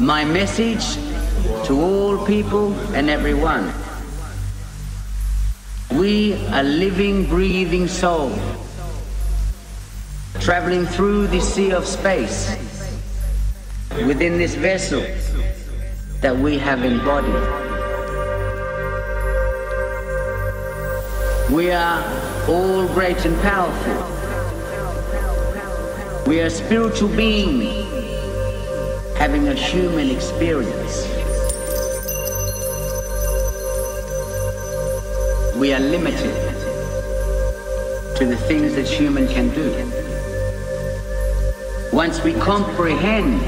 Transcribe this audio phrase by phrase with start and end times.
[0.00, 0.94] My message
[1.66, 3.70] to all people and everyone.
[5.92, 8.32] We are living, breathing soul,
[10.40, 12.56] traveling through the sea of space
[14.06, 15.02] within this vessel
[16.22, 17.34] that we have embodied.
[21.52, 22.02] We are
[22.48, 23.96] all great and powerful.
[26.26, 27.89] We are spiritual beings
[29.20, 31.06] having a human experience.
[35.56, 36.34] We are limited
[38.16, 39.68] to the things that human can do.
[41.92, 43.42] Once we comprehend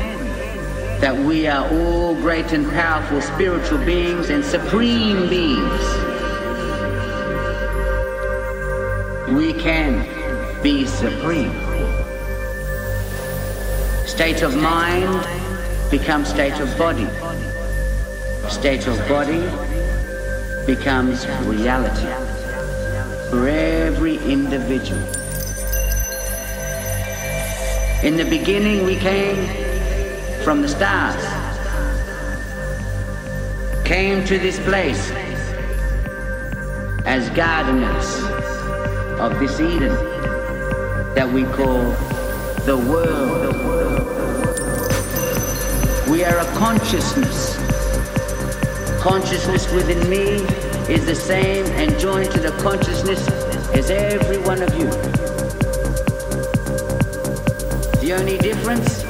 [1.01, 5.85] that we are all great and powerful spiritual beings and supreme beings,
[9.35, 10.07] we can
[10.63, 11.51] be supreme.
[14.07, 15.42] State of mind
[15.93, 17.07] becomes state of body.
[18.49, 19.43] State of body
[20.65, 22.09] becomes reality
[23.29, 25.03] for every individual.
[28.03, 29.47] In the beginning, we came
[30.43, 31.23] from the stars,
[33.85, 35.11] came to this place
[37.05, 38.23] as gardeners
[39.21, 39.95] of this Eden
[41.15, 41.83] that we call
[42.65, 43.42] the world.
[46.13, 47.57] We are a consciousness.
[49.01, 50.45] Consciousness within me
[50.93, 53.27] is the same and joined to the consciousness
[53.75, 54.91] as every one of you.
[58.03, 59.05] The only difference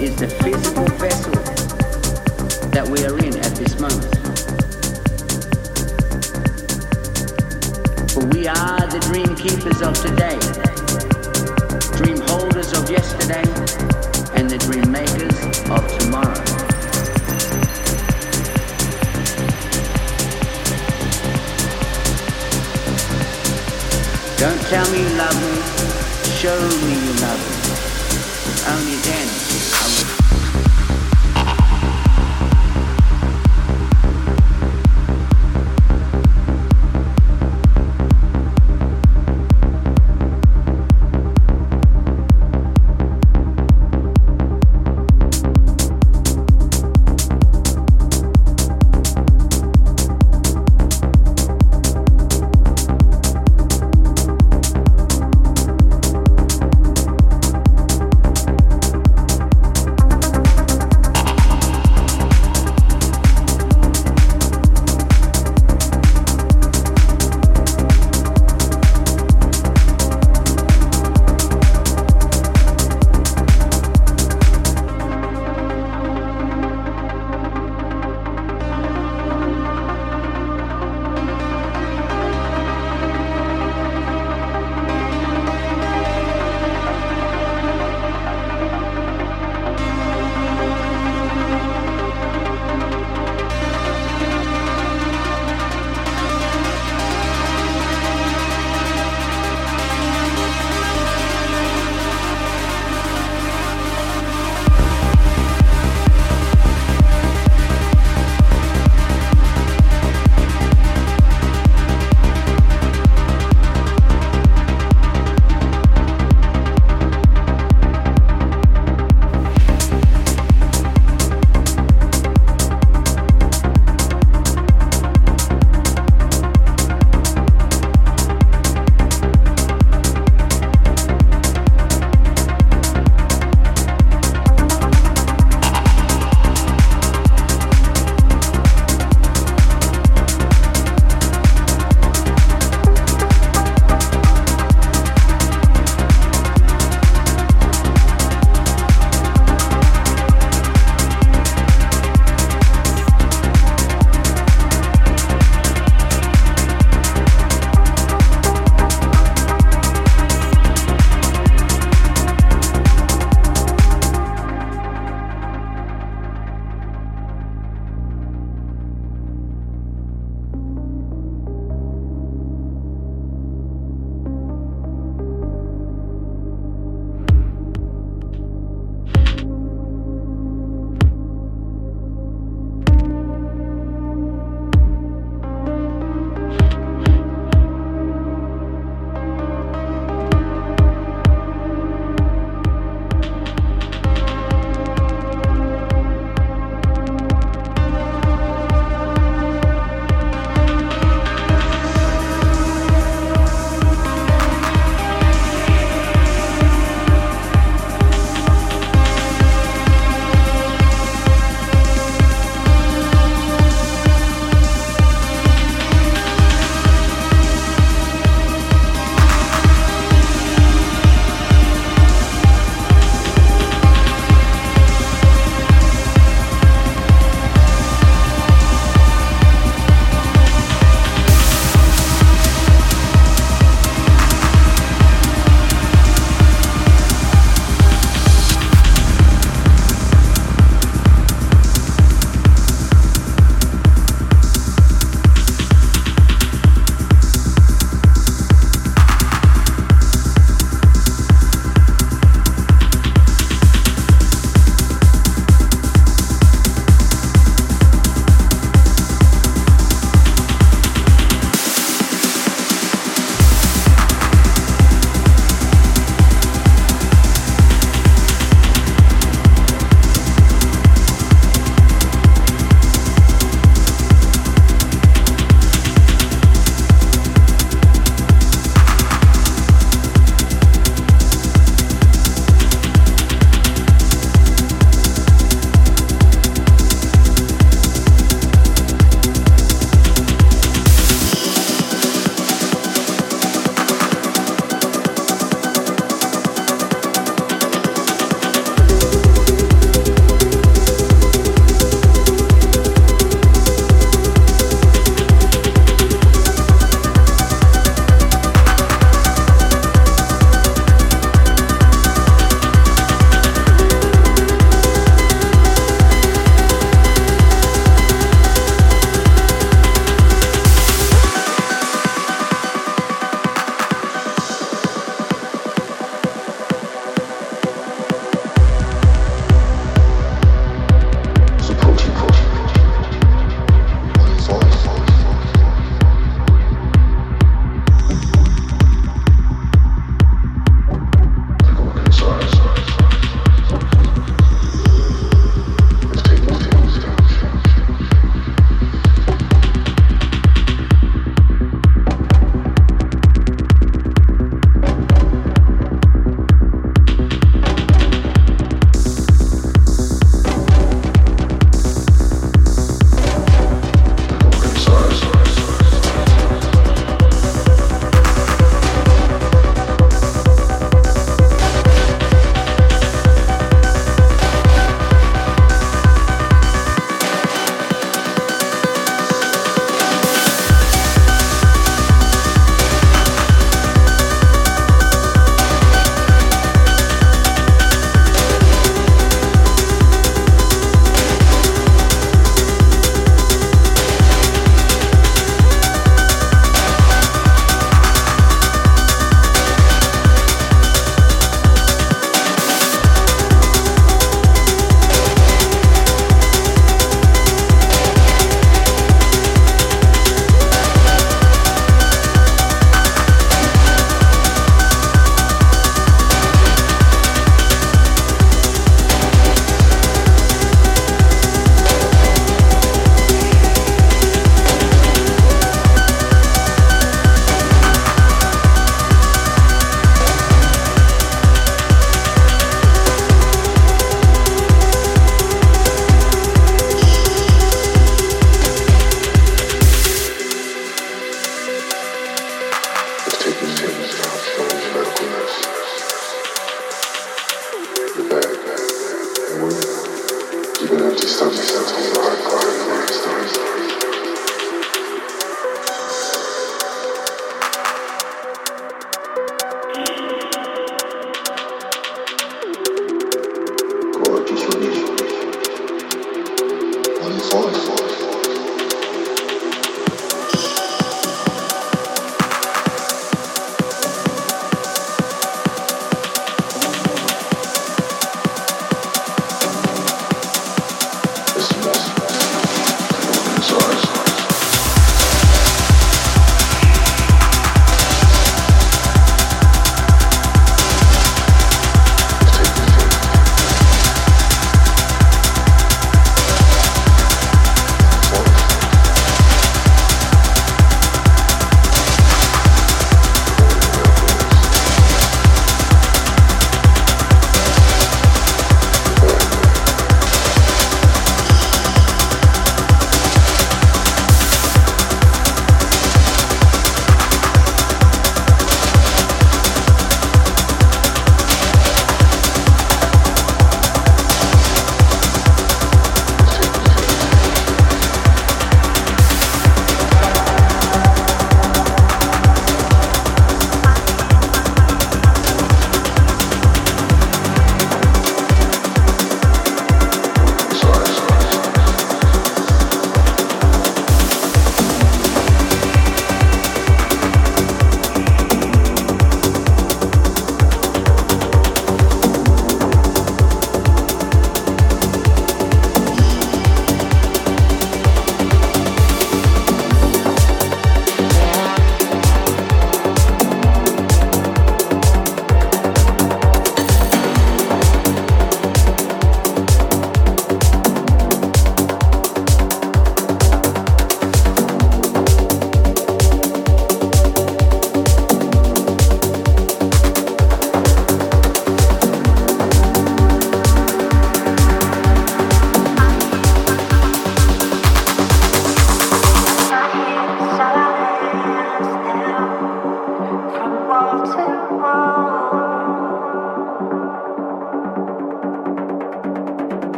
[0.00, 1.32] is the physical vessel
[2.72, 4.16] that we are in at this moment.
[8.10, 10.36] For we are the dream keepers of today,
[11.96, 13.65] dream holders of yesterday,
[15.66, 15.80] Don't
[24.68, 25.54] tell me you love me,
[26.38, 27.55] show me you love me.